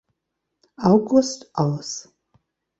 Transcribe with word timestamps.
August 0.79 1.51
aus. 1.53 2.09